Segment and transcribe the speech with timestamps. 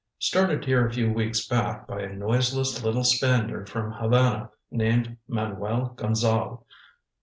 [0.17, 5.93] Started here a few weeks back by a noiseless little Spaniard from Havana named Manuel
[5.95, 6.63] Gonzale.